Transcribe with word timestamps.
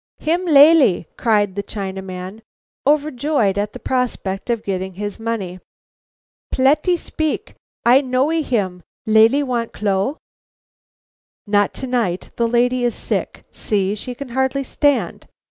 "Him 0.17 0.47
lalee!" 0.47 1.05
cried 1.15 1.53
the 1.53 1.61
Chinaman, 1.61 2.41
overjoyed 2.87 3.59
at 3.59 3.73
the 3.73 3.79
prospect 3.79 4.49
of 4.49 4.63
getting 4.63 4.95
his 4.95 5.19
money. 5.19 5.59
"Pletty 6.51 6.97
speak, 6.97 7.53
I 7.85 8.01
knowee 8.01 8.41
him. 8.41 8.81
Lalee 9.05 9.43
want 9.43 9.73
clo?" 9.73 10.17
"Not 11.45 11.71
to 11.75 11.85
night. 11.85 12.31
The 12.37 12.47
lady 12.47 12.83
is 12.83 12.95
sick; 12.95 13.45
see, 13.51 13.93
she 13.93 14.15
can 14.15 14.29
hardly 14.29 14.63
stand." 14.63 15.27